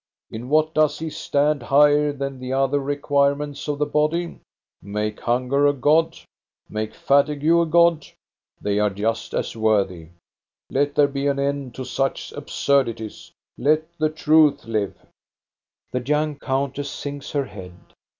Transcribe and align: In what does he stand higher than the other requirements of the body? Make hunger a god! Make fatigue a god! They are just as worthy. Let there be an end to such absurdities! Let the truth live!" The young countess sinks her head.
In 0.31 0.49
what 0.49 0.73
does 0.73 0.97
he 0.97 1.11
stand 1.11 1.61
higher 1.61 2.11
than 2.11 2.39
the 2.39 2.53
other 2.53 2.79
requirements 2.79 3.67
of 3.67 3.77
the 3.77 3.85
body? 3.85 4.39
Make 4.81 5.19
hunger 5.19 5.67
a 5.67 5.73
god! 5.73 6.15
Make 6.67 6.95
fatigue 6.95 7.43
a 7.45 7.65
god! 7.67 8.07
They 8.59 8.79
are 8.79 8.89
just 8.89 9.35
as 9.35 9.55
worthy. 9.55 10.07
Let 10.71 10.95
there 10.95 11.07
be 11.07 11.27
an 11.27 11.37
end 11.37 11.75
to 11.75 11.85
such 11.85 12.31
absurdities! 12.31 13.31
Let 13.59 13.85
the 13.99 14.09
truth 14.09 14.65
live!" 14.65 14.95
The 15.91 16.01
young 16.01 16.35
countess 16.39 16.89
sinks 16.89 17.29
her 17.33 17.45
head. 17.45 17.75